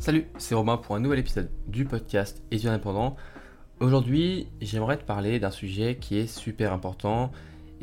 [0.00, 3.16] Salut, c'est Romain pour un nouvel épisode du podcast Étudiant indépendant.
[3.80, 7.30] Aujourd'hui, j'aimerais te parler d'un sujet qui est super important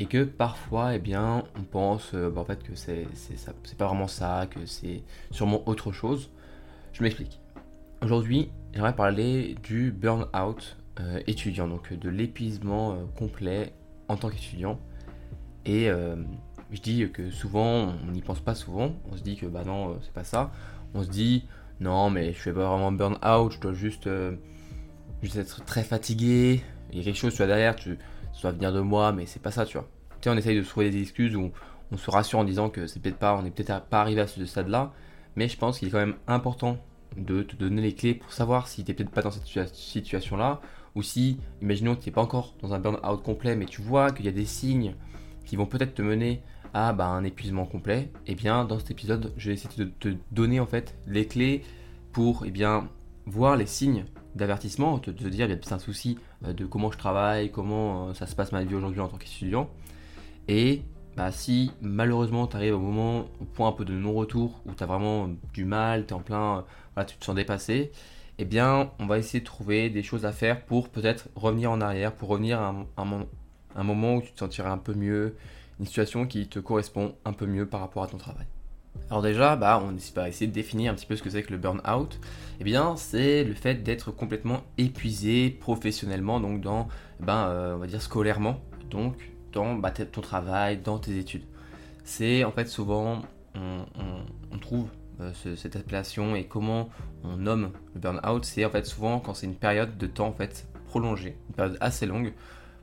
[0.00, 3.06] et que parfois, eh bien, on pense euh, bah, en fait que c'est
[3.78, 6.30] pas vraiment ça, que c'est sûrement autre chose.
[6.92, 7.40] Je m'explique.
[8.02, 13.72] Aujourd'hui, j'aimerais parler du burn-out euh, étudiant, donc de l'épuisement euh, complet
[14.08, 14.80] en tant qu'étudiant.
[15.66, 15.88] Et
[16.70, 18.92] je dis que souvent, on n'y pense pas souvent.
[19.12, 20.50] On se dit que bah non, c'est pas ça.
[20.94, 21.44] On se dit
[21.80, 24.36] non, mais je suis pas vraiment burn out, je dois juste, euh,
[25.22, 26.62] juste être très fatigué.
[26.90, 27.98] Il y a quelque chose, tu derrière, tu,
[28.32, 29.88] ça doit venir de moi, mais c'est pas ça, tu vois.
[30.20, 31.52] Tu sais, on essaye de trouver des excuses où
[31.92, 34.26] on se rassure en disant que c'est peut-être pas, on est peut-être pas arrivé à
[34.26, 34.92] ce stade-là,
[35.36, 36.78] mais je pense qu'il est quand même important
[37.16, 40.60] de te donner les clés pour savoir si tu peut-être pas dans cette situation-là,
[40.94, 44.10] ou si, imaginons que tu n'es pas encore dans un burn-out complet, mais tu vois
[44.10, 44.94] qu'il y a des signes
[45.44, 46.42] qui vont peut-être te mener
[46.74, 49.90] à bah, un épuisement complet, et eh bien dans cet épisode, je vais essayer de
[49.98, 51.62] te donner en fait les clés
[52.12, 52.88] pour eh bien,
[53.26, 56.90] voir les signes d'avertissement, te, te, dire il y a un souci euh, de comment
[56.90, 59.68] je travaille, comment euh, ça se passe ma vie aujourd'hui en tant qu'étudiant.
[60.46, 60.82] Et
[61.16, 64.82] bah, si malheureusement tu arrives au moment, au point un peu de non-retour, où tu
[64.82, 66.64] as vraiment du mal, tu es en plein,
[66.94, 67.90] voilà, tu te sens dépassé,
[68.38, 71.80] eh bien on va essayer de trouver des choses à faire pour peut-être revenir en
[71.80, 72.74] arrière, pour revenir à
[73.76, 75.36] un moment où tu te sentirais un peu mieux,
[75.80, 78.46] une situation qui te correspond un peu mieux par rapport à ton travail.
[79.10, 81.52] Alors déjà, bah, on va essayer de définir un petit peu ce que c'est que
[81.52, 82.20] le burn-out.
[82.60, 86.88] Eh bien, c'est le fait d'être complètement épuisé professionnellement, donc dans,
[87.20, 88.60] ben, euh, on va dire scolairement,
[88.90, 91.44] donc dans bah, ton travail, dans tes études.
[92.04, 93.22] C'est en fait souvent,
[93.54, 94.88] on, trouve
[95.20, 96.90] euh, cette appellation et comment
[97.24, 100.32] on nomme le burn-out, c'est en fait souvent quand c'est une période de temps en
[100.32, 102.32] fait prolongée, une période assez longue,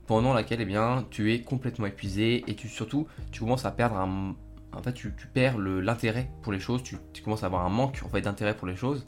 [0.08, 3.95] pendant laquelle eh bien, tu es complètement épuisé et tu surtout tu commences à perdre
[3.95, 8.10] en fait tu, perds l'intérêt pour les choses, tu, commences à avoir un manque en
[8.10, 9.08] fait d'intérêt pour les choses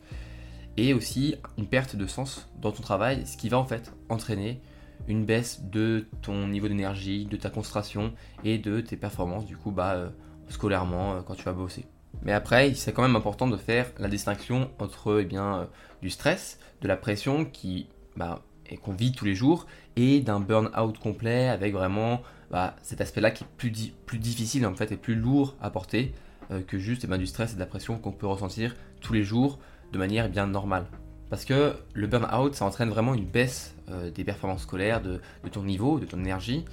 [0.78, 4.62] et aussi une perte de sens dans ton travail, ce qui va en fait entraîner
[5.08, 9.72] une baisse de ton niveau d'énergie, de ta concentration et de tes performances du coup
[9.72, 10.10] bah euh,
[10.50, 11.86] scolairement euh, quand tu vas bosser.
[12.24, 15.66] Mais après, c'est quand même important de faire la distinction entre eh bien, euh,
[16.02, 18.42] du stress, de la pression qui bah,
[18.76, 23.44] qu'on vit tous les jours et d'un burn-out complet avec vraiment bah, cet aspect-là qui
[23.44, 26.14] est plus, difficile en fait et plus lourd à porter
[26.52, 29.14] euh, que juste eh ben, du stress et de la pression qu'on peut ressentir tous
[29.14, 29.60] les jours
[29.92, 30.86] de manière eh bien normale.
[31.30, 35.20] Parce que le burn-out, ça entraîne vraiment une baisse euh, des performances scolaires, de,
[35.52, 36.64] ton niveau, de ton énergie.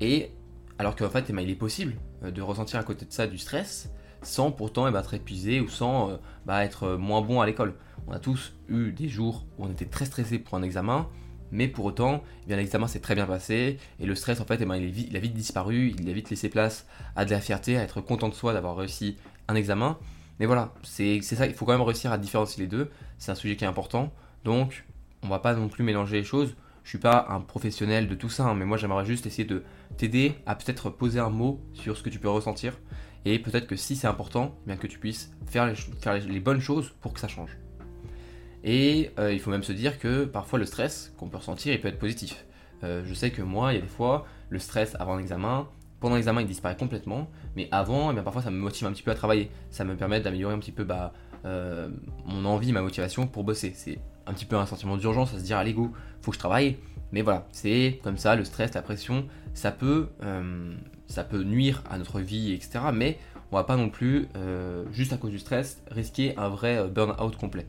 [0.00, 0.30] Et
[0.78, 3.26] alors qu'en fait, eh ben, il est possible euh, de ressentir à côté de ça
[3.26, 3.90] du stress
[4.20, 7.74] sans pourtant être épuisé ou sans bah, être moins bon à l'école.
[8.06, 11.08] On a tous eu des jours où on était très stressé pour un examen,
[11.52, 14.58] mais pour autant, eh bien l'examen s'est très bien passé et le stress en fait,
[14.60, 17.76] eh bien, il, a vite disparu, il a vite laissé place à de la fierté,
[17.76, 19.16] à être content de soi d'avoir réussi
[19.48, 19.98] un examen.
[20.40, 23.36] Mais voilà, c'est ça, il faut quand même réussir à différencier les deux, c'est un
[23.36, 24.12] sujet qui est important,
[24.44, 24.84] donc
[25.22, 26.56] on va pas non plus mélanger les choses.
[26.82, 29.62] Je suis pas un professionnel de tout ça, hein, mais moi j'aimerais juste essayer de
[29.96, 32.74] t'aider à peut-être poser un mot sur ce que tu peux ressentir
[33.24, 35.72] et peut-être que si c'est important, eh bien que tu puisses faire
[36.28, 37.56] les bonnes choses pour que ça change.
[38.64, 41.80] Et euh, il faut même se dire que parfois le stress qu'on peut ressentir, il
[41.80, 42.46] peut être positif.
[42.82, 45.68] Euh, je sais que moi, il y a des fois, le stress avant l'examen,
[46.00, 49.10] pendant l'examen, il disparaît complètement, mais avant, eh parfois ça me motive un petit peu
[49.10, 49.50] à travailler.
[49.70, 51.12] Ça me permet d'améliorer un petit peu bah,
[51.44, 51.90] euh,
[52.24, 53.72] mon envie, ma motivation pour bosser.
[53.74, 55.92] C'est un petit peu un sentiment d'urgence à se dire, allez go,
[56.22, 56.78] faut que je travaille.
[57.12, 60.08] Mais voilà, c'est comme ça, le stress, la pression, ça peut,
[61.06, 62.86] ça peut nuire à notre vie, etc.
[62.92, 63.18] Mais
[63.52, 64.26] on va pas non plus,
[64.90, 67.66] juste à cause du stress, risquer un vrai burn-out complet.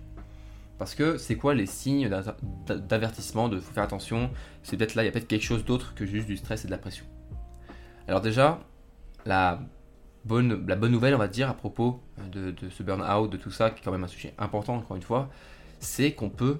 [0.77, 2.09] Parce que c'est quoi les signes
[2.67, 4.29] d'avertissement de faut faire attention
[4.63, 6.67] C'est peut-être là, il y a peut-être quelque chose d'autre que juste du stress et
[6.67, 7.05] de la pression.
[8.07, 8.59] Alors déjà,
[9.25, 9.61] la
[10.25, 13.69] bonne, la bonne nouvelle, on va dire, à propos de, ce burn-out, de tout ça,
[13.69, 15.29] qui est quand même un sujet important, encore une fois,
[15.79, 16.59] c'est qu'on peut,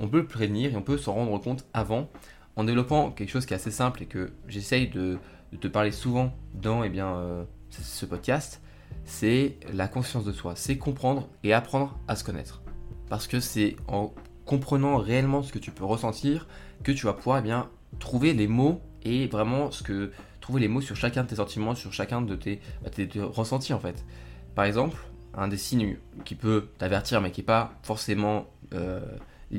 [0.00, 2.08] on peut le prévenir et on peut s'en rendre compte avant
[2.56, 5.18] en développant quelque chose qui est assez simple et que j'essaye de,
[5.60, 8.60] te parler souvent dans eh bien, euh, ce podcast,
[9.04, 12.62] c'est la conscience de soi, c'est comprendre et apprendre à se connaître
[13.08, 14.12] parce que c'est en
[14.44, 16.46] comprenant réellement ce que tu peux ressentir
[16.82, 17.68] que tu vas pouvoir eh bien
[17.98, 19.70] trouver les mots et vraiment
[20.40, 22.90] trouver les mots sur chacun de tes sentiments, sur chacun de tes, bah,
[23.32, 24.04] ressentis en fait.
[24.54, 24.96] Par exemple,
[25.34, 29.00] un des signes qui peut t'avertir mais qui n'est pas forcément euh,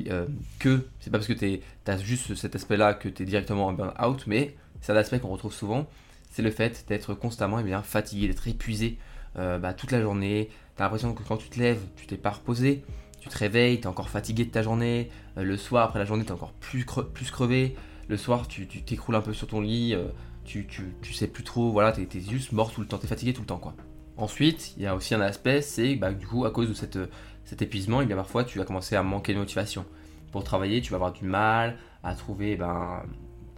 [0.08, 0.26] euh,
[0.58, 3.72] que, c'est pas parce que tu as juste cet aspect-là que tu es directement en
[3.72, 5.86] burn-out, mais c'est un aspect qu'on retrouve souvent,
[6.30, 8.98] c'est le fait d'être constamment eh bien, fatigué, d'être épuisé
[9.36, 12.16] euh, bah, toute la journée, tu as l'impression que quand tu te lèves, tu t'es
[12.16, 12.84] pas reposé,
[13.20, 16.04] tu te réveilles, tu es encore fatigué de ta journée, euh, le soir après la
[16.04, 17.76] journée tu es encore plus, crevé,
[18.08, 20.08] le soir tu t'écroules un peu sur ton lit, euh,
[20.44, 20.66] tu,
[21.12, 23.42] sais plus trop, voilà, tu es, juste mort tout le temps, tu es fatigué tout
[23.42, 23.74] le temps quoi.
[24.16, 26.98] Ensuite, il y a aussi un aspect, c'est bah, du coup à cause de cette,
[27.44, 29.84] cet épuisement, et bien parfois tu vas commencer à manquer de motivation.
[30.32, 33.02] Pour travailler, tu vas avoir du mal à trouver ben,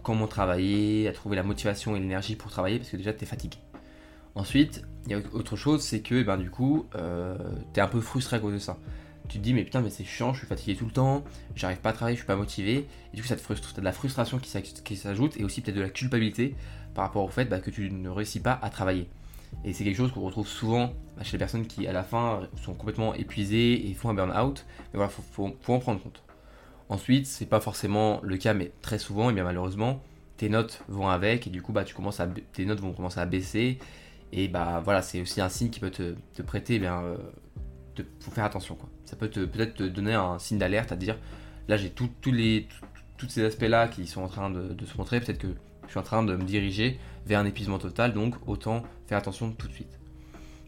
[0.03, 3.27] comment travailler, à trouver la motivation et l'énergie pour travailler parce que déjà tu es
[3.27, 3.57] fatigué.
[4.35, 7.37] Ensuite, il y a autre chose, c'est que ben, du coup, euh,
[7.73, 8.77] tu es un peu frustré à cause de ça.
[9.29, 11.23] Tu te dis, mais putain, mais c'est chiant, je suis fatigué tout le temps,
[11.55, 12.87] j'arrive pas à travailler, je suis pas motivé.
[13.13, 13.73] Et du coup, ça te frustre.
[13.73, 16.55] Tu as de la frustration qui s'ajoute et aussi peut-être de la culpabilité
[16.93, 19.07] par rapport au fait bah, que tu ne réussis pas à travailler.
[19.63, 22.41] Et c'est quelque chose qu'on retrouve souvent bah, chez les personnes qui, à la fin,
[22.63, 24.65] sont complètement épuisées et font un burn-out.
[24.93, 26.23] Mais voilà, il faut, en prendre compte.
[26.89, 30.01] Ensuite, c'est pas forcément le cas, mais très souvent, et bien malheureusement,
[30.37, 33.19] tes notes vont avec et du coup, bah, tu commences à, tes notes vont commencer
[33.19, 33.79] à baisser
[34.35, 37.17] et bah voilà, c'est aussi un signe qui peut te, prêter, eh bien, euh,
[38.19, 38.75] faut faire attention.
[38.75, 38.89] Quoi.
[39.05, 41.17] Ça peut peut-être te donner un signe d'alerte à dire,
[41.67, 42.67] là j'ai tous les,
[43.17, 45.55] tous ces aspects-là qui sont en train de, se montrer, peut-être que
[45.85, 49.51] je suis en train de me diriger vers un épuisement total, donc autant faire attention
[49.51, 49.99] tout de suite.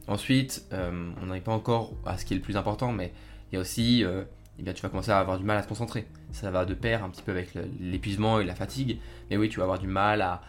[0.08, 3.12] Ensuite, euh, on n'arrive pas encore à ce qui est le plus important, mais
[3.52, 4.24] il y a aussi, euh,
[4.60, 6.08] eh bien, tu vas commencer à avoir du mal à te concentrer.
[6.32, 9.00] Ça va de pair un petit peu avec l'épuisement et la fatigue,
[9.30, 10.42] mais oui, tu vas avoir du mal à,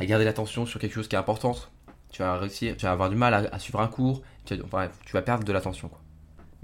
[0.00, 1.54] garder l'attention sur quelque chose qui est important
[2.10, 5.22] tu vas réussir, tu vas avoir du mal à, suivre un cours, tu, tu vas
[5.22, 5.90] perdre de l'attention.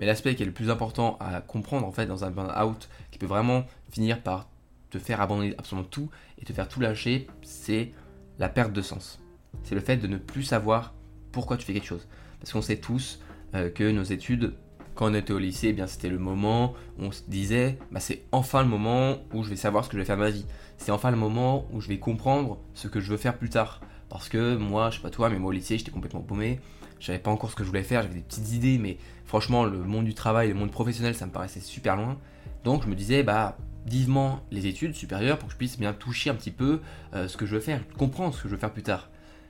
[0.01, 3.19] Mais l'aspect qui est le plus important à comprendre en fait dans un burn-out, qui
[3.19, 4.49] peut vraiment finir par
[4.89, 6.09] te faire abandonner absolument tout
[6.41, 7.93] et te faire tout lâcher, c'est
[8.39, 9.21] la perte de sens.
[9.63, 10.95] C'est le fait de ne plus savoir
[11.33, 12.09] pourquoi tu fais quelque chose.
[12.41, 13.21] Parce qu'on sait tous
[13.55, 14.55] euh, que nos études,
[14.95, 18.01] quand on était au lycée, eh bien c'était le moment où on se disait, bah,
[18.01, 20.31] c'est enfin le moment où je vais savoir ce que je vais faire de ma
[20.31, 20.47] vie.
[20.79, 23.83] C'est enfin le moment où je vais comprendre ce que je veux faire plus tard.
[24.09, 26.59] Parce que moi, je sais pas toi, mais moi au lycée, j'étais complètement paumé.
[27.01, 29.65] Je savais pas encore ce que je voulais faire, j'avais des petites idées, mais franchement,
[29.65, 32.19] le monde du travail, le monde professionnel, ça me paraissait super loin.
[32.63, 33.57] Donc je me disais, bah,
[33.87, 36.81] vivement les études supérieures pour que je puisse bien toucher un petit peu
[37.15, 39.09] euh, ce que je veux faire, comprendre ce que je veux faire plus tard.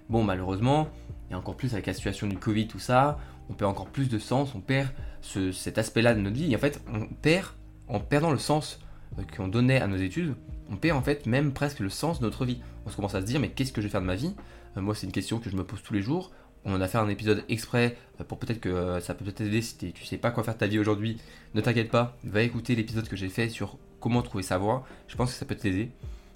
[0.08, 0.88] Bon, malheureusement,
[1.30, 3.18] et encore plus avec la situation du Covid, tout ça,
[3.48, 4.88] on perd encore plus de sens, on perd
[5.20, 6.52] cet aspect-là de notre vie.
[6.52, 7.48] Et en fait, on perd,
[7.88, 8.80] en perdant le sens
[9.18, 10.34] euh, qu'on donnait à nos études,
[10.70, 12.60] on perd en fait même presque le sens de notre vie.
[12.86, 14.34] On se commence à se dire mais qu'est-ce que je vais faire de ma vie?
[14.76, 16.30] Euh, Moi c'est une question que je me pose tous les jours.
[16.64, 19.62] On en a fait un épisode exprès euh, pour peut-être que ça peut peut-être aider
[19.62, 21.18] si tu sais pas quoi faire ta vie aujourd'hui.
[21.54, 24.86] Ne t'inquiète pas, va écouter l'épisode que j'ai fait sur comment trouver sa voie.
[25.08, 25.90] Je pense que ça peut t'aider.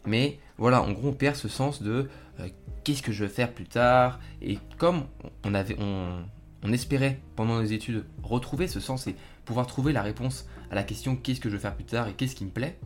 [0.06, 2.08] Mais voilà, en gros on perd ce sens de
[2.84, 4.20] qu'est-ce que je vais faire plus tard?
[4.42, 5.04] Et comme
[5.44, 10.46] on avait, on espérait pendant nos études retrouver ce sens et pouvoir trouver la réponse
[10.70, 12.78] à la question qu'est-ce que je veux faire plus tard et qu'est-ce qui me plaît,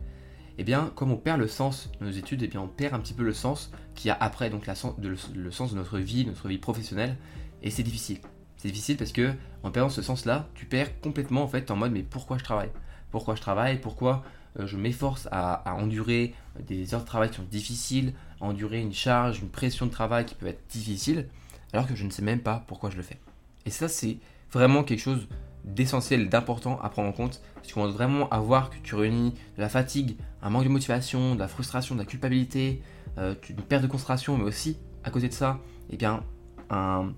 [0.59, 2.99] eh bien, comme on perd le sens de nos études, eh bien, on perd un
[2.99, 6.49] petit peu le sens qu'il y a après, donc le, sens de notre vie, notre
[6.49, 7.15] vie professionnelle,
[7.63, 8.19] et c'est difficile.
[8.57, 9.31] C'est difficile parce que
[9.63, 12.71] en perdant ce sens-là, tu perds complètement en fait en mode mais pourquoi je travaille?
[13.09, 13.79] Pourquoi je travaille?
[13.79, 14.21] Pourquoi
[14.59, 16.35] euh, je m'efforce à, endurer
[16.67, 20.25] des heures de travail qui sont difficiles, à endurer une charge, une pression de travail
[20.25, 21.29] qui peut être difficile,
[21.71, 23.17] alors que je ne sais même pas pourquoi je le fais?
[23.65, 24.17] Et ça, c'est
[24.51, 25.25] vraiment quelque chose
[25.63, 27.41] d'essentiel, d'important à prendre en compte.
[27.63, 31.35] Si tu veux vraiment avoir que tu réunis de la fatigue, un manque de motivation,
[31.35, 32.81] de la frustration, de la culpabilité,
[33.17, 35.59] euh, une perte de concentration, mais aussi à côté de ça,
[35.89, 36.23] eh bien,
[36.69, 37.13] un,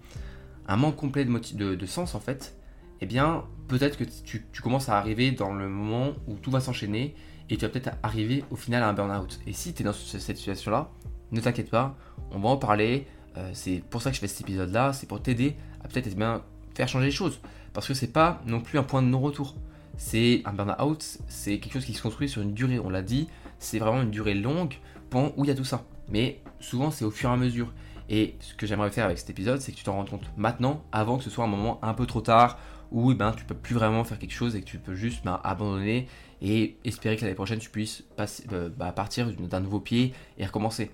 [0.70, 2.56] manque complet de, de, sens en fait,
[3.02, 7.16] eh bien, peut-être que tu, commences à arriver dans le moment où tout va s'enchaîner
[7.50, 9.40] et tu vas peut-être arriver au final à un burn-out.
[9.48, 10.90] Et si tu es dans cette situation-là,
[11.32, 11.96] ne t'inquiète pas,
[12.32, 13.08] on va en parler.
[13.38, 16.16] Euh, c'est pour ça que je fais cet épisode-là, c'est pour t'aider à peut-être eh
[16.16, 16.44] bien,
[16.76, 17.40] faire changer les choses.
[17.74, 19.56] Parce que c'est pas non plus un point de non-retour.
[19.98, 22.80] C'est un burn-out, c'est quelque chose qui se construit sur une durée.
[22.80, 23.28] On l'a dit,
[23.60, 24.76] c'est vraiment une durée longue
[25.10, 25.84] pendant où il y a tout ça.
[26.10, 27.72] Mais souvent, c'est au fur et à mesure.
[28.10, 30.84] Et ce que j'aimerais faire avec cet épisode, c'est que tu t'en rendes compte maintenant,
[30.92, 32.58] avant que ce soit un moment un peu trop tard,
[32.92, 35.24] où eh ben, tu peux plus vraiment faire quelque chose et que tu peux juste
[35.24, 36.08] ben, abandonner
[36.42, 38.04] et espérer que l'année prochaine tu puisses
[38.52, 40.92] euh, bah, partir d'un nouveau pied et recommencer.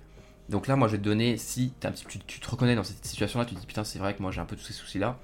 [0.50, 1.74] Donc là, moi, je vais te donner, si
[2.08, 4.32] tu, tu, te reconnais dans cette situation-là, tu te dis putain, c'est vrai que moi
[4.32, 5.18] j'ai un peu tous ces soucis-là,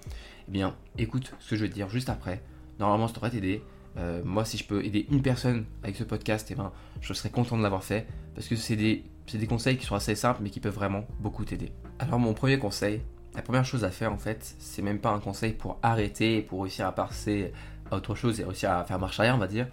[0.47, 2.41] eh bien, écoute ce que je vais te dire juste après.
[2.79, 3.63] Normalement, ça devrait t'aider.
[3.97, 6.71] Euh, moi, si je peux aider une personne avec ce podcast, eh ben,
[7.01, 10.15] je serais content de l'avoir fait parce que c'est des, des, conseils qui sont assez
[10.15, 11.71] simples mais qui peuvent vraiment beaucoup t'aider.
[11.99, 13.01] Alors, mon premier conseil,
[13.35, 16.63] la première chose à faire en fait, c'est même pas un conseil pour arrêter pour
[16.63, 17.53] réussir à passer
[17.91, 19.67] à autre chose et réussir à faire marche arrière, on va dire.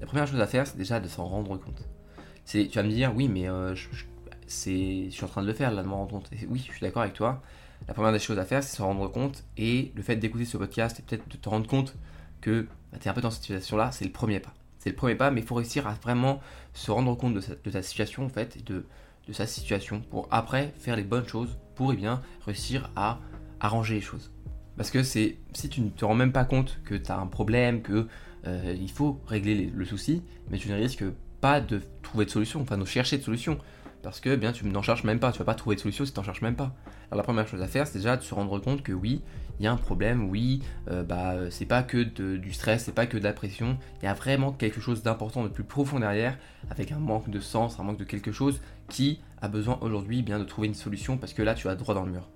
[0.00, 1.82] La première chose à faire, c'est déjà de s'en rendre compte.
[2.46, 5.72] Tu vas me dire, oui, mais euh, je, je suis en train de le faire
[5.72, 6.30] là, de m'en rendre compte.
[6.48, 7.42] oui, je suis d'accord avec toi
[7.88, 10.56] la première des choses à faire, c'est se rendre compte et le fait d'écouter ce
[10.56, 11.94] podcast et peut-être de te rendre compte
[12.40, 12.66] que
[13.00, 14.54] tu es un peu dans cette situation-là, c'est le premier pas.
[14.78, 16.40] C'est le premier pas, mais il faut réussir à vraiment
[16.72, 18.84] se rendre compte de, ta situation en fait et de,
[19.32, 23.18] sa situation pour après faire les bonnes choses pour eh bien réussir à
[23.60, 24.30] arranger les choses.
[24.76, 27.26] Parce que c'est si tu ne te rends même pas compte que tu as un
[27.26, 28.06] problème, que
[28.46, 31.04] euh, il faut régler le souci, mais tu ne risques
[31.40, 33.58] pas de trouver de solution, enfin de chercher de solution.
[34.04, 36.12] Parce que bien tu n'en cherches même pas, tu vas pas trouver de solution si
[36.12, 36.72] tu n'en cherches même pas.
[37.10, 39.22] Alors la première chose à faire, c'est déjà de se rendre compte que oui,
[39.58, 43.06] il y a un problème, oui, euh, bah c'est pas que du stress, c'est pas
[43.06, 46.36] que de la pression, il y a vraiment quelque chose d'important, de plus profond derrière,
[46.70, 50.38] avec un manque de sens, un manque de quelque chose qui a besoin aujourd'hui bien
[50.38, 52.28] de trouver une solution parce que là tu as droit dans le mur.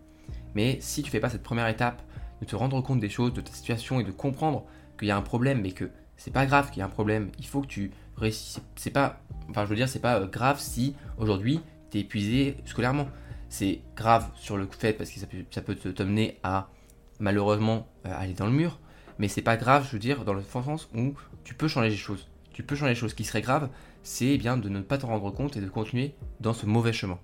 [0.55, 2.03] Mais si tu fais pas cette première étape,
[2.41, 4.65] de te rendre compte des choses, de ta situation et de comprendre
[4.99, 7.31] qu'il y a un problème, mais que c'est pas grave qu'il y a un problème,
[7.39, 8.61] il faut que tu réussisses.
[8.77, 11.61] C'est pas, enfin je veux dire, c'est pas euh, grave si aujourd'hui
[11.91, 13.09] tu es épuisé scolairement.
[13.49, 15.21] C'est grave sur le fait parce que
[15.51, 16.69] ça peut, te t'amener à
[17.21, 18.79] malheureusement euh, aller dans le mur,
[19.19, 21.97] mais c'est pas grave, je veux dire, dans le sens où tu peux changer les
[21.97, 22.29] choses.
[22.53, 23.13] Tu peux changer les choses.
[23.13, 23.71] Ce qui serait grave,
[24.03, 27.19] c'est bien de ne pas t'en rendre compte et de continuer dans ce mauvais chemin.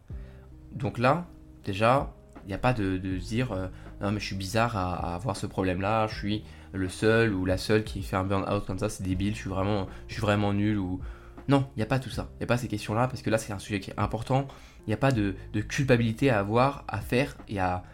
[0.72, 1.26] Donc là,
[1.64, 3.68] déjà, il n'y a pas de, dire euh,
[4.00, 7.56] non mais je suis bizarre à, avoir ce problème-là, je suis le seul ou la
[7.56, 10.52] seule qui fait un burn-out comme ça, c'est débile, je suis vraiment, je suis vraiment
[10.52, 11.00] nul ou
[11.48, 13.30] non, il n'y a pas tout ça, il n'y a pas ces questions-là parce que
[13.30, 14.48] là c'est un sujet qui est important.
[14.86, 15.34] Il n'y a pas de,
[15.66, 17.84] culpabilité à avoir, à faire et à,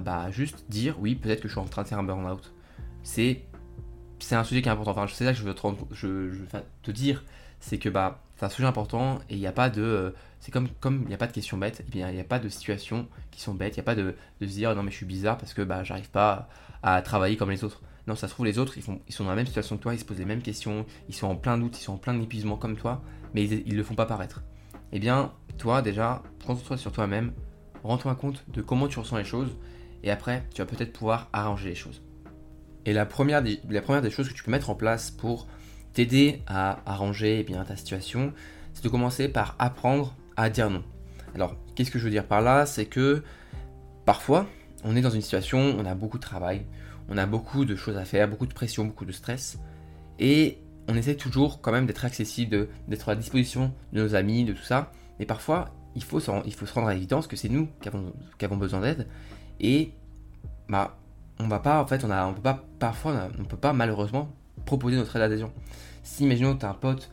[0.00, 2.52] bah, juste dire oui peut-être que je suis en train de faire un burn-out.
[3.02, 3.42] C'est
[4.20, 4.90] c'est un sujet qui est important.
[4.90, 6.46] Enfin, c'est ça que je veux te,
[6.82, 7.24] te dire,
[7.60, 9.82] c'est que bah c'est un sujet important et il n'y a pas de.
[9.82, 10.68] Euh, c'est comme
[11.02, 13.40] il n'y a pas de questions bêtes, bien il n'y a pas de situations qui
[13.40, 15.36] sont bêtes, il n'y a pas de, de, se dire non mais je suis bizarre
[15.36, 16.48] parce que bah j'arrive pas
[16.82, 17.82] à travailler comme les autres.
[18.08, 20.00] Non, ça se trouve les autres ils, sont dans la même situation que toi, ils
[20.00, 22.56] se posent les mêmes questions, ils sont en plein doute, ils sont en plein épuisement
[22.56, 23.02] comme toi,
[23.34, 24.42] mais ils, ne le font pas paraître.
[24.92, 27.32] Eh bien, toi déjà, concentre-toi sur toi-même,
[27.84, 29.50] rends-toi compte de comment tu ressens les choses,
[30.02, 32.00] et après tu vas peut-être pouvoir arranger les choses.
[32.86, 35.46] Et la première, des, la première des choses que tu peux mettre en place pour
[35.92, 38.32] t'aider à arranger eh bien, ta situation,
[38.72, 40.82] c'est de commencer par apprendre à dire non.
[41.34, 42.64] Alors, qu'est-ce que je veux dire par là?
[42.64, 43.22] C'est que
[44.06, 44.46] parfois,
[44.82, 46.64] on est dans une situation, on a beaucoup de travail,
[47.08, 49.58] on a beaucoup de choses à faire, beaucoup de pression, beaucoup de stress,
[50.18, 54.44] et on essaie toujours quand même d'être accessible, d'être à la disposition de nos amis,
[54.44, 57.36] de tout ça, mais parfois, il faut, se, il faut se rendre à l'évidence que
[57.36, 59.06] c'est nous qui avons, besoin d'aide,
[59.60, 59.92] et
[60.68, 60.98] bah,
[61.38, 64.30] on va pas, en fait, on a, on peut pas, parfois, on, peut pas malheureusement
[64.66, 65.52] proposer notre aide gens.
[66.02, 67.10] Si, imaginons, tu as un pote,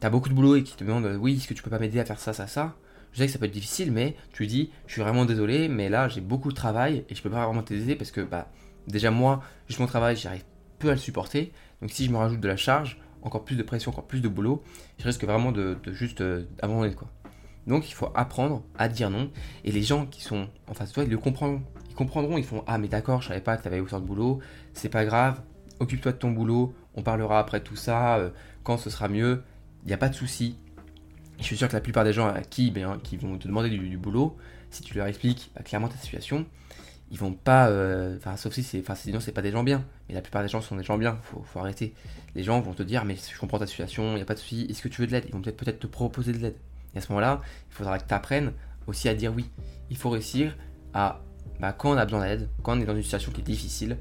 [0.00, 1.78] tu as beaucoup de boulot et qui te demande, oui, est-ce que tu peux pas
[1.78, 2.74] m'aider à faire ça, ça, ça?
[3.12, 5.88] Je sais que ça peut être difficile, mais tu dis, je suis vraiment désolé, mais
[5.88, 8.48] là, j'ai beaucoup de travail et je peux pas vraiment t'aider parce que, bah,
[8.86, 10.44] déjà, moi, juste mon travail, j'arrive
[10.78, 11.52] peu à le supporter.
[11.80, 14.28] Donc, si je me rajoute de la charge, encore plus de pression, encore plus de
[14.28, 14.62] boulot,
[14.98, 17.08] je risque vraiment de, juste euh, abandonner, quoi.
[17.66, 19.30] Donc, il faut apprendre à dire non.
[19.64, 21.62] Et les gens qui sont en face de toi, ils le comprendront.
[21.90, 24.06] Ils comprendront, ils font Ah, mais d'accord, je savais pas que tu avais autant de
[24.06, 24.40] boulot,
[24.72, 25.42] c'est pas grave,
[25.80, 28.30] occupe-toi de ton boulot, on parlera après tout ça, euh,
[28.62, 29.42] quand ce sera mieux,
[29.84, 30.56] il n'y a pas de souci.
[31.38, 33.68] Je suis sûr que la plupart des gens à qui, ben, qui vont te demander
[33.68, 34.36] du, boulot,
[34.70, 36.46] si tu leur expliques bah, clairement ta situation,
[37.10, 37.68] ils vont pas.
[37.68, 38.80] Euh, enfin, sauf si c'est.
[38.80, 39.84] Enfin, sinon, c'est pas des gens bien.
[40.08, 41.18] Mais la plupart des gens sont des gens bien.
[41.22, 41.94] Faut, faut arrêter.
[42.34, 44.38] Les gens vont te dire, mais je comprends ta situation, il n'y a pas de
[44.38, 44.66] souci.
[44.68, 45.24] Est-ce que tu veux de l'aide?
[45.26, 46.56] Ils vont peut-être peut-être te proposer de l'aide.
[46.94, 48.52] Et à ce moment-là, il faudra que tu apprennes
[48.86, 49.46] aussi à dire oui.
[49.90, 50.56] Il faut réussir
[50.94, 51.20] à,
[51.60, 53.96] bah, quand on a besoin d'aide, quand on est dans une situation qui est difficile,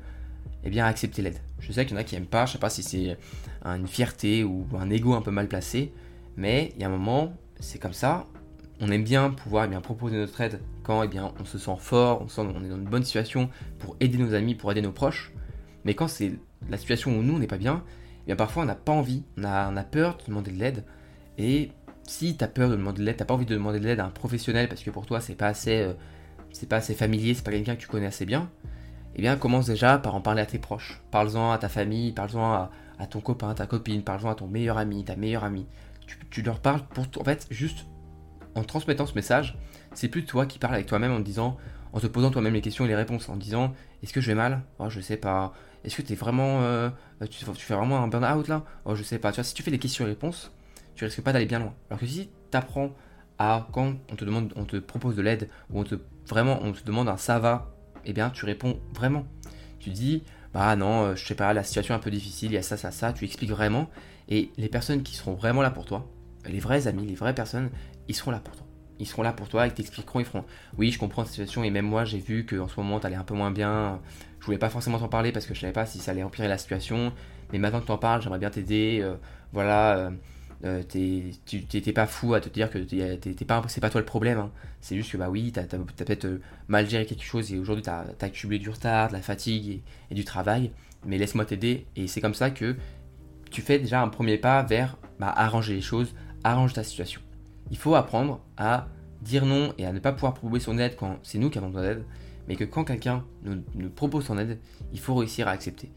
[0.64, 1.40] eh bien accepter l'aide.
[1.60, 3.18] Je sais qu'il y en a qui n'aiment pas, je sais pas si c'est
[3.64, 5.94] une fierté ou un ego un peu mal placé,
[6.38, 8.26] mais il y a un moment, c'est comme ça.
[8.82, 11.77] On aime bien pouvoir eh bien, proposer notre aide quand eh bien, on se sent
[11.79, 14.82] fort, on sent qu'on est dans une bonne situation pour aider nos amis, pour aider
[14.82, 15.32] nos proches.
[15.86, 16.34] Mais quand c'est
[16.70, 17.84] la situation où nous on n'est pas bien,
[18.24, 20.84] eh bien parfois on n'a pas envie, on a, peur de demander de l'aide.
[21.38, 21.72] Et
[22.03, 24.00] si tu as peur de demander de l'aide, t'as pas envie de demander de l'aide
[24.00, 25.94] à un professionnel parce que pour toi c'est pas euh,
[26.51, 28.50] c'est pas assez familier, c'est pas quelqu'un que tu connais assez bien,
[29.15, 31.01] eh bien commence déjà par en parler à tes proches.
[31.12, 35.05] Parle-en à ta famille, parle-en à, ton copain, ta copine, parle-en à ton meilleur ami,
[35.05, 35.65] ta meilleure amie.
[36.29, 37.05] Tu, leur parles pour...
[37.20, 37.86] En fait, juste
[38.56, 39.58] en transmettant ce message,
[39.94, 41.58] c'est plus toi qui parles avec toi-même en te disant,
[41.94, 44.36] en te posant toi-même les questions et les réponses, en disant, est-ce que je vais
[44.36, 44.62] mal?
[44.80, 45.54] Oh, je sais pas.
[45.84, 46.62] Est-ce que es vraiment...
[46.62, 46.90] Euh,
[47.30, 48.64] tu, fais vraiment un burn-out là?
[48.86, 49.32] Oh, je sais pas.
[49.32, 50.52] Tu vois, si tu fais des questions et réponses,
[50.96, 51.74] tu risques pas d'aller bien loin.
[51.90, 52.92] Alors que si tu apprends
[53.38, 55.96] à, quand on te demande, on te propose de l'aide, ou on te,
[56.28, 59.26] vraiment, on te demande un ça va, eh bien tu réponds vraiment.
[59.80, 62.56] Tu dis, bah non, euh, je sais pas, la situation est un peu difficile, il
[62.56, 63.90] y a ça, ça, ça, tu expliques vraiment.
[64.30, 66.08] Et les personnes qui seront vraiment là pour toi,
[66.48, 67.70] les vrais amis, les vraies personnes,
[68.08, 68.66] ils seront là pour toi.
[69.00, 70.46] Ils seront là pour toi, ils t'expliqueront, ils feront,
[70.78, 73.24] oui, je comprends la situation, et même moi, j'ai vu qu'en ce moment, t'allais un
[73.24, 74.00] peu moins bien.
[74.40, 76.48] Je voulais pas forcément t'en parler parce que je savais pas si ça allait empirer
[76.48, 77.12] la situation.
[77.52, 79.00] Mais maintenant que t'en parles, j'aimerais bien t'aider.
[79.02, 79.16] Euh,
[79.52, 79.98] voilà.
[79.98, 80.12] Euh,
[80.64, 80.84] euh,
[81.46, 84.52] tu t'es pas fou à te dire que c'est pas toi le problème hein.
[84.80, 88.06] c'est juste que bah oui t'as as, peut-être mal géré quelque chose et aujourd'hui t'as
[88.22, 90.72] as accumulé du retard de la fatigue et, du travail
[91.06, 92.78] mais laisse-moi t'aider et c'est comme ça que
[93.52, 97.22] tu fais déjà un premier pas vers bah, arranger les choses arrange ta situation
[97.72, 98.88] il faut apprendre à
[99.22, 101.68] dire non et à ne pas pouvoir proposer son aide quand c'est nous qui avons
[101.68, 102.04] besoin d'aide
[102.48, 104.60] mais que quand quelqu'un nous, propose son aide
[104.94, 105.90] il faut réussir à accepter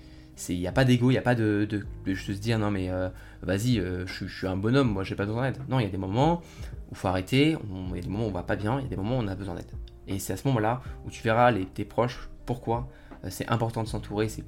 [0.49, 2.91] Il n'y a pas d'ego, il n'y a pas de, de, se dire non mais
[2.91, 3.11] euh,
[3.43, 5.61] vas-y, euh, je, suis un bonhomme, moi j'ai pas besoin d'aide.
[5.69, 6.41] Non, il y a des moments
[6.89, 7.57] où il faut arrêter,
[7.91, 9.19] il y a des moments où on va pas bien, il y a des moments
[9.19, 9.71] où on a besoin d'aide.
[10.07, 12.89] Et c'est à ce moment-là où tu verras tes proches pourquoi
[13.29, 14.45] c'est important de s'entourer, c'est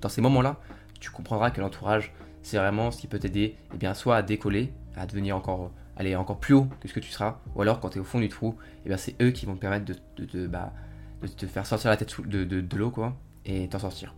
[0.00, 0.58] dans ces moments-là,
[0.98, 2.12] tu comprendras que l'entourage,
[2.46, 6.14] c'est vraiment ce qui peut t'aider, eh bien soit à décoller, à devenir encore aller
[6.14, 8.20] encore plus haut que ce que tu seras, ou alors quand tu es au fond
[8.20, 10.72] du trou, eh bien c'est eux qui vont te permettre de, de, bah,
[11.22, 14.14] de, te faire sortir la tête de, de l'eau quoi, et t'en sortir.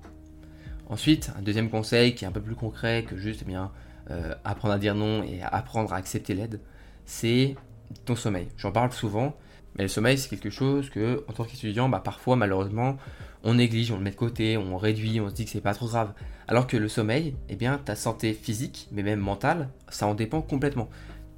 [0.91, 3.57] Ensuite, un deuxième conseil qui est un peu plus concret que juste eh
[4.11, 6.61] euh, apprendre à dire non et apprendre à accepter l'aide,
[7.07, 7.57] c'est
[8.05, 8.49] ton sommeil.
[8.59, 9.35] J'en parle souvent,
[9.77, 12.99] mais le sommeil c'est quelque chose que en tant qu'étudiant, bah, parfois malheureusement,
[13.45, 15.75] on néglige, on le met de côté, on réduit, on se dit que c'est pas
[15.75, 16.13] trop grave.
[16.47, 20.43] Alors que le sommeil, eh bien, ta santé physique, mais même mentale, ça en dépend
[20.43, 20.89] complètement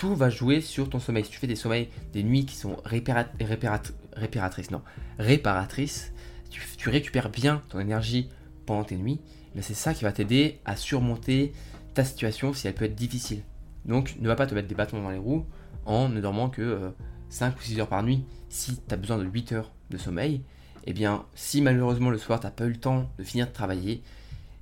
[0.00, 1.26] tout va jouer sur ton sommeil.
[1.26, 4.80] Si tu fais des sommeils, des nuits qui sont réparatrices, non,
[5.18, 6.14] réparatrices,
[6.48, 8.30] tu, récupères bien ton énergie
[8.64, 9.20] pendant tes nuits,
[9.54, 11.52] mais c'est ça qui va t'aider à surmonter
[11.92, 13.42] ta situation si elle peut être difficile.
[13.84, 15.44] Donc ne va pas te mettre des bâtons dans les roues
[15.84, 16.92] en ne dormant que
[17.28, 18.24] 5 euh, ou 6 heures par nuit.
[18.48, 20.40] Si tu as besoin de 8 heures de sommeil,
[20.84, 23.52] eh bien si malheureusement le soir tu n'as pas eu le temps de finir de
[23.52, 24.02] travailler,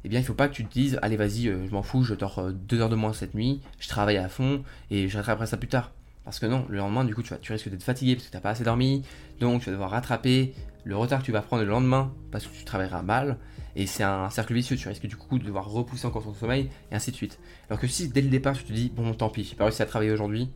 [0.05, 2.03] eh bien il faut pas que tu te dises allez vas-y euh, je m'en fous
[2.03, 5.17] je dors euh, deux heures de moins cette nuit je travaille à fond et je
[5.17, 5.93] rattraperai ça plus tard
[6.25, 8.31] parce que non le lendemain du coup tu, vas, tu risques d'être fatigué parce que
[8.31, 9.03] tu n'as pas assez dormi
[9.41, 12.57] donc tu vas devoir rattraper le retard que tu vas prendre le lendemain parce que
[12.57, 13.39] tu travailleras mal
[13.77, 16.71] et c'est un cercle vicieux tu risques du coup de devoir repousser encore ton sommeil
[16.91, 17.39] et ainsi de suite.
[17.69, 19.83] Alors que si dès le départ tu te dis bon tant pis j'ai pas réussi
[19.83, 20.49] à travailler aujourd'hui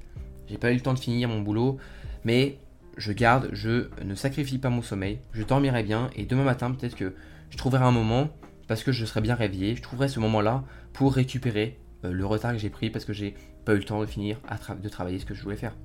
[0.48, 1.78] j'ai pas eu le temps de finir mon boulot
[2.24, 2.58] mais
[2.96, 6.96] je garde, je ne sacrifie pas mon sommeil, je dormirai bien et demain matin peut-être
[6.96, 7.14] que
[7.50, 8.30] je trouverai un moment
[8.66, 9.76] parce que je serais bien réveillé.
[9.76, 13.34] Je trouverai ce moment-là pour récupérer euh, le retard que j'ai pris parce que j'ai
[13.64, 14.40] pas eu le temps de finir
[14.82, 15.76] de travailler ce que je voulais faire.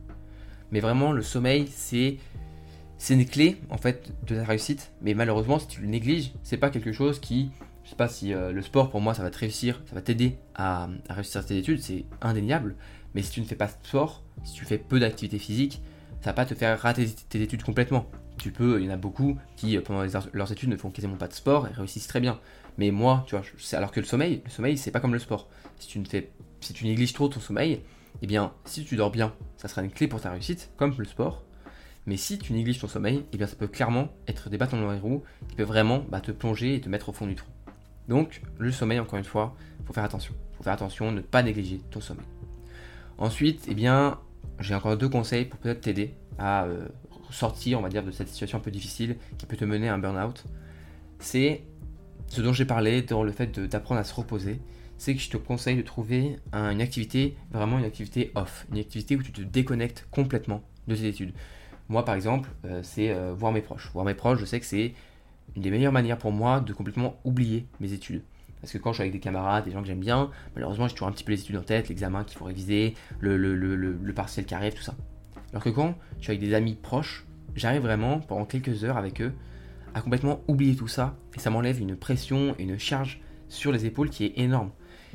[0.71, 2.17] Mais vraiment, le sommeil, c'est
[2.97, 4.91] c'est une clé en fait de la réussite.
[5.01, 7.51] Mais malheureusement, si tu le négliges, c'est pas quelque chose qui,
[7.83, 10.01] je sais pas si euh, le sport pour moi ça va te réussir, ça va
[10.01, 12.75] t'aider à, à, réussir tes études, c'est indéniable.
[13.13, 15.81] Mais si tu ne fais pas de sport, si tu fais peu d'activité physique,
[16.21, 18.05] ça va pas te faire rater tes études complètement.
[18.37, 20.03] Tu peux, il y en a beaucoup qui pendant
[20.33, 22.39] leurs études ne font quasiment pas de sport et réussissent très bien.
[22.77, 25.49] Mais moi, tu vois, alors que le sommeil, le sommeil, c'est pas comme le sport.
[25.79, 27.81] Si tu ne fais, si tu négliges trop ton sommeil,
[28.21, 31.05] eh bien, si tu dors bien, ça sera une clé pour ta réussite, comme le
[31.05, 31.43] sport.
[32.05, 34.91] Mais si tu négliges ton sommeil, eh bien, ça peut clairement être des bâtons dans
[34.91, 37.49] les roues qui peuvent vraiment bah, te plonger et te mettre au fond du trou.
[38.07, 40.33] Donc, le sommeil, encore une fois, faut faire attention.
[40.55, 42.25] Faut faire attention, ne pas négliger ton sommeil.
[43.17, 44.19] Ensuite, eh bien,
[44.59, 46.87] j'ai encore deux conseils pour peut-être t'aider à euh,
[47.31, 49.93] sortir, on va dire, de cette situation un peu difficile qui peut te mener à
[49.93, 50.43] un burn-out.
[51.19, 51.63] C'est
[52.27, 54.59] ce dont j'ai parlé dans le fait d'apprendre à se reposer,
[54.97, 59.15] c'est que je te conseille de trouver une activité, vraiment une activité off, une activité
[59.15, 61.33] où tu te déconnectes complètement de tes études.
[61.89, 63.89] Moi, par exemple, euh, c'est euh, voir mes proches.
[63.93, 64.93] Voir mes proches, je sais que c'est
[65.55, 68.23] une des meilleures manières pour moi de complètement oublier mes études.
[68.61, 70.93] Parce que quand je suis avec des camarades, des gens que j'aime bien, malheureusement, j'ai
[70.93, 73.75] toujours un petit peu les études en tête, l'examen qu'il faut réviser, le, le, le,
[73.75, 74.95] le, partiel qui arrive, tout ça.
[75.51, 79.21] Alors que quand je suis avec des amis proches, j'arrive vraiment, pendant quelques heures avec
[79.21, 79.33] eux,
[79.93, 84.09] à complètement oublier tout ça et ça m'enlève une pression, une charge sur les épaules
[84.09, 84.71] qui est énorme.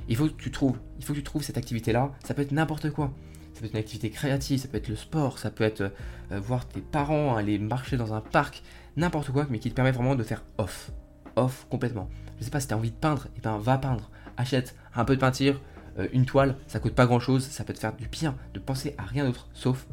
[0.09, 2.13] Il faut que tu trouves, il faut que tu trouves cette activité-là.
[2.25, 3.13] Ça peut être n'importe quoi.
[3.53, 5.93] Ça peut être une activité créative, ça peut être le sport, ça peut être
[6.33, 8.63] euh, voir tes parents aller marcher dans un parc,
[8.97, 10.91] n'importe quoi, mais qui te permet vraiment de faire off,
[11.37, 12.09] off complètement.
[12.43, 14.11] Je sais pas si tu as envie de peindre, et eh ben va peindre.
[14.37, 15.61] Achète un peu de peinture,
[16.01, 18.97] euh, une toile, ça coûte pas grand-chose, ça peut te faire du bien de penser
[18.99, 19.87] à rien d'autre sauf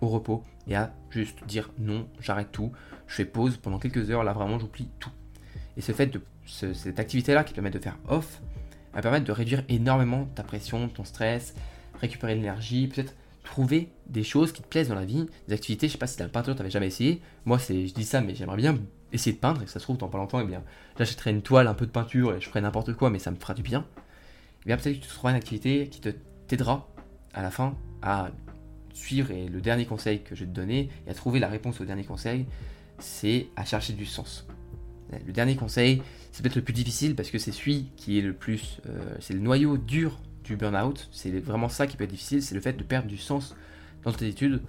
[0.00, 2.70] au repos et à juste dire non, j'arrête tout,
[3.08, 5.10] je fais pause pendant quelques heures, là vraiment j'oublie tout.
[5.76, 8.40] Et ce fait de cette activité-là qui permet de faire off,
[8.94, 11.56] va permettre de réduire énormément ta pression, ton stress,
[12.00, 15.94] récupérer l'énergie, peut-être trouver des choses qui te plaisent dans la vie, des activités, je
[15.94, 17.20] sais pas si la peinture t'avais jamais essayé.
[17.46, 18.78] Moi c'est je dis ça mais j'aimerais bien
[19.12, 20.62] essayer de peindre et ça se trouve dans pas longtemps eh bien
[20.98, 23.36] j'achèterai une toile, un peu de peinture et je ferai n'importe quoi mais ça me
[23.36, 23.86] fera du bien.
[24.62, 26.10] Eh bien peut-être que tu trouveras une activité qui te
[26.48, 26.88] t'aidera
[27.34, 28.30] à la fin à
[28.92, 31.80] suivre et le dernier conseil que je vais te donner et à trouver la réponse
[31.80, 32.46] au dernier conseil,
[32.98, 34.46] c'est à chercher du sens.
[35.24, 38.32] Le dernier conseil, c'est peut-être le plus difficile parce que c'est celui qui est le
[38.32, 41.08] plus, euh, c'est le noyau dur du burn-out.
[41.12, 43.54] C'est vraiment ça qui peut être difficile, c'est le fait de perdre du sens
[44.02, 44.62] dans tes études.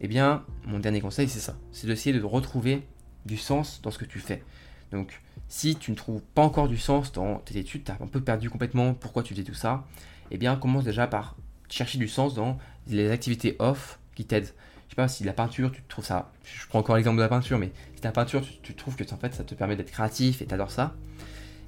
[0.00, 2.82] Eh bien, mon dernier conseil, c'est ça, c'est d'essayer de retrouver
[3.26, 4.42] du sens dans ce que tu fais.
[4.92, 8.06] Donc, si tu ne trouves pas encore du sens dans tes études, tu as un
[8.06, 9.84] peu perdu complètement pourquoi tu fais tout ça,
[10.30, 11.36] eh bien, commence déjà par
[11.68, 14.52] chercher du sens dans les activités off qui t'aident.
[14.88, 16.32] Je sais pas si la peinture, tu trouves ça.
[16.44, 19.18] Je prends encore l'exemple de la peinture, mais si la peinture, tu, trouves que en
[19.18, 20.94] fait ça te permet d'être créatif et t'adores ça,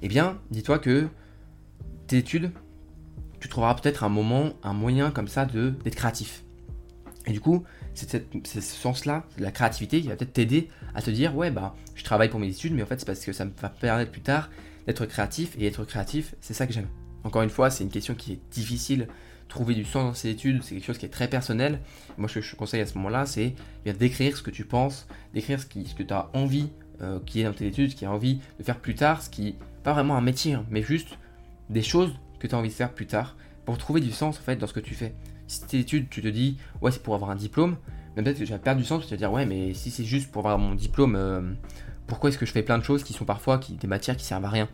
[0.01, 1.07] eh bien, dis-toi que
[2.07, 2.51] tes études,
[3.39, 6.43] tu trouveras peut-être un moment, un moyen comme ça de d'être créatif.
[7.27, 11.35] Et du coup, c'est ce sens-là, la créativité, qui va peut-être t'aider à te dire,
[11.35, 13.51] ouais, bah, je travaille pour mes études, mais en fait, c'est parce que ça me
[13.61, 14.49] va permettre plus tard
[14.87, 16.87] d'être créatif, et être créatif, c'est ça que j'aime.
[17.23, 19.07] Encore une fois, c'est une question qui est difficile.
[19.47, 21.79] Trouver du sens dans ses études, c'est quelque chose qui est très personnel.
[22.17, 25.07] Moi, ce que je conseille à ce moment-là, c'est bien d'écrire ce que tu penses,
[25.33, 26.69] d'écrire ce, ce que tu as envie
[27.01, 29.29] euh, qui est dans tes études, ce qui a envie de faire plus tard, ce
[29.29, 31.17] qui pas vraiment un métier, hein, mais juste
[31.69, 34.41] des choses que tu as envie de faire plus tard pour trouver du sens en
[34.41, 35.13] fait dans ce que tu fais.
[35.51, 37.75] Si tes études, tu te dis ouais c'est pour avoir un diplôme,
[38.15, 39.91] mais peut-être que tu vas perdre du sens, tu vas te dire ouais mais si
[39.91, 41.41] c'est juste pour avoir mon diplôme, euh,
[42.07, 44.23] pourquoi est-ce que je fais plein de choses qui sont parfois qui, des matières qui
[44.23, 44.69] servent à rien?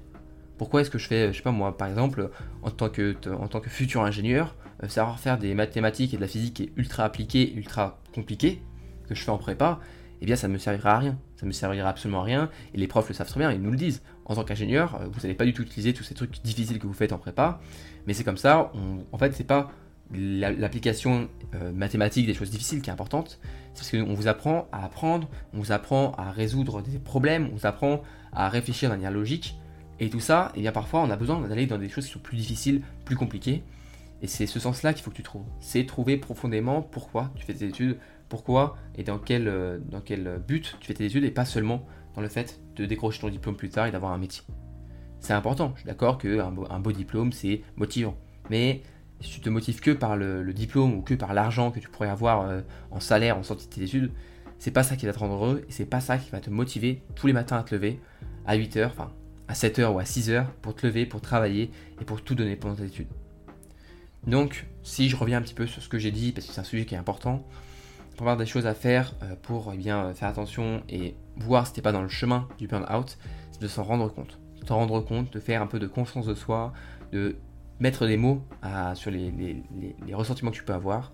[0.59, 2.29] Pourquoi est-ce que je fais, je sais pas moi par exemple,
[2.61, 6.21] en tant que, en tant que futur ingénieur, euh, savoir faire des mathématiques et de
[6.21, 8.61] la physique qui est ultra appliquée, ultra compliqué,
[9.09, 9.79] que je fais en prépa,
[10.21, 11.17] eh bien ça ne me servira à rien.
[11.37, 12.51] Ça ne me servira absolument à rien.
[12.75, 14.03] Et les profs le savent très bien, ils nous le disent.
[14.25, 16.85] En tant qu'ingénieur, euh, vous n'allez pas du tout utiliser tous ces trucs difficiles que
[16.85, 17.61] vous faites en prépa.
[18.05, 18.71] Mais c'est comme ça,
[19.11, 19.71] en fait, c'est pas
[20.13, 23.39] l'application euh, mathématique des choses difficiles qui est importante.
[23.73, 27.55] C'est parce qu'on vous apprend à apprendre, on vous apprend à résoudre des problèmes, on
[27.55, 29.57] vous apprend à réfléchir de manière logique.
[29.99, 32.19] Et tout ça, eh bien parfois on a besoin d'aller dans des choses qui sont
[32.19, 33.63] plus difficiles, plus compliquées.
[34.21, 35.45] Et c'est ce sens-là qu'il faut que tu trouves.
[35.59, 37.97] C'est trouver profondément pourquoi tu fais tes études,
[38.29, 41.85] pourquoi et dans quel, euh, dans quel but tu fais tes études et pas seulement
[42.15, 44.43] dans le fait de décrocher ton diplôme plus tard et d'avoir un métier.
[45.19, 48.15] C'est important, je suis d'accord qu'un un beau diplôme c'est motivant.
[48.49, 48.81] Mais
[49.21, 52.09] si tu te motives que par le, diplôme ou que par l'argent que tu pourrais
[52.09, 54.11] avoir euh, en salaire en sortie de tes études,
[54.59, 56.49] c'est pas ça qui va te rendre heureux et c'est pas ça qui va te
[56.49, 57.99] motiver tous les matins à te lever
[58.45, 59.11] à 8h, enfin
[59.47, 62.75] à 7h ou à 6h pour te lever, pour travailler et pour tout donner pendant
[62.75, 63.07] tes études.
[64.25, 66.59] Donc, si je reviens un petit peu sur ce que j'ai dit, parce que c'est
[66.59, 67.45] un sujet qui est important,
[68.17, 71.73] pour avoir des choses à faire euh, pour eh bien, faire attention et voir si
[71.73, 73.17] t'es pas dans le chemin du burn-out,
[73.51, 74.39] c'est de s'en rendre compte.
[74.61, 76.73] De s'en rendre compte, de faire un peu de confiance de soi,
[77.11, 77.37] de
[77.79, 78.41] mettre des mots
[78.95, 79.33] sur les,
[80.13, 81.11] ressentiments que tu peux avoir.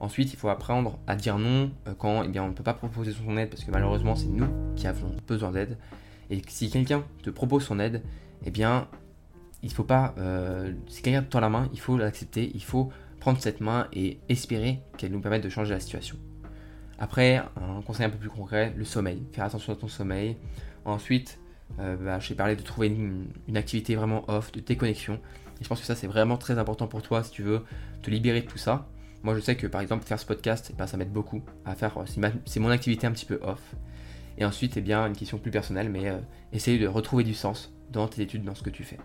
[0.00, 2.74] Ensuite, il faut apprendre à dire non euh, quand eh bien, on ne peut pas
[2.74, 5.76] proposer son aide parce que malheureusement c'est nous qui avons besoin d'aide.
[6.30, 8.02] Et si quelqu'un te propose son aide,
[8.44, 8.86] eh bien,
[9.62, 10.14] il faut pas.
[10.18, 13.88] Euh, si quelqu'un te tend la main, il faut l'accepter, il faut prendre cette main
[13.92, 16.16] et espérer qu'elle nous permette de changer la situation.
[16.98, 19.22] Après, un conseil un peu plus concret, le sommeil.
[19.32, 20.36] Faire attention à ton sommeil.
[20.84, 21.38] Ensuite,
[21.78, 25.20] euh, bah, je t'ai parlé de trouver une, activité vraiment off, de déconnexion.
[25.60, 27.64] Et je pense que ça, c'est vraiment très important pour toi si tu veux
[28.02, 28.86] te libérer de tout ça.
[29.22, 31.94] Moi, je sais que par exemple, faire ce podcast, bah, ça m'aide beaucoup à faire.
[32.44, 33.74] C'est mon activité un petit peu off.
[34.38, 36.18] Et ensuite, eh bien, une question plus personnelle, mais euh,
[36.52, 38.98] essayer de retrouver du sens dans tes études, dans ce que tu fais.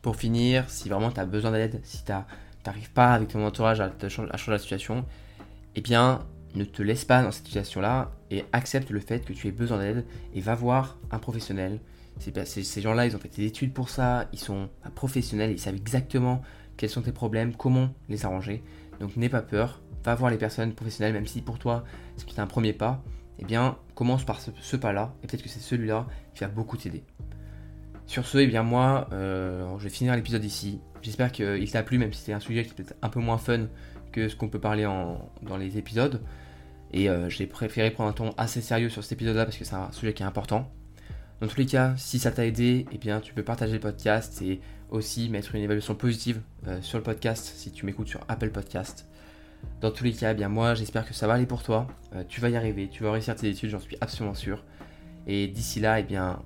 [0.00, 3.80] Pour finir, si vraiment tu as besoin d'aide, si tu n'arrives pas avec ton entourage
[3.80, 5.04] à, à changer la situation,
[5.74, 6.24] eh bien,
[6.54, 9.78] ne te laisse pas dans cette situation-là et accepte le fait que tu aies besoin
[9.78, 11.80] d'aide et va voir un professionnel.
[12.18, 16.42] Ces gens-là, ils ont fait des études pour ça, ils sont professionnels, ils savent exactement
[16.76, 18.62] quels sont tes problèmes, comment les arranger.
[19.00, 21.84] Donc n'aie pas peur, va voir les personnes professionnelles, même si pour toi
[22.16, 23.02] c'est un premier pas,
[23.38, 27.04] eh bien commence par ce, pas-là et peut-être que c'est celui-là qui va beaucoup t'aider.
[28.06, 30.80] Sur ce, eh bien moi, euh, je vais finir l'épisode ici.
[31.00, 33.38] J'espère qu'il t'a plu, même si c'est un sujet qui est peut-être un peu moins
[33.38, 33.68] fun
[34.12, 36.20] que ce qu'on peut parler dans les épisodes.
[36.92, 39.76] Et euh, j'ai préféré prendre un ton assez sérieux sur cet épisode-là parce que c'est
[39.76, 40.70] un sujet qui est important.
[41.40, 44.42] Dans tous les cas, si ça t'a aidé, eh bien, tu peux partager le podcast
[44.42, 48.50] et aussi mettre une évaluation positive euh, sur le podcast si tu m'écoutes sur Apple
[48.50, 49.08] Podcast.
[49.80, 51.86] Dans tous les cas, eh bien moi, j'espère que ça va aller pour toi.
[52.14, 54.62] Euh, tu vas y arriver, tu vas réussir tes études, j'en suis absolument sûr.
[55.26, 56.42] Et d'ici là, eh bien,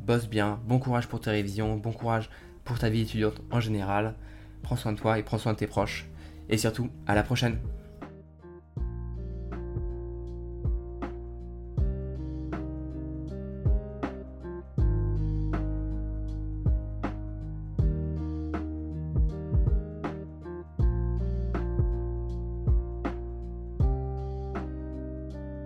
[0.00, 2.28] bosse bien, bon courage pour tes révisions, bon courage
[2.64, 4.14] pour ta vie étudiante en général.
[4.62, 6.08] Prends soin de toi et prends soin de tes proches.
[6.48, 7.58] Et surtout, à la prochaine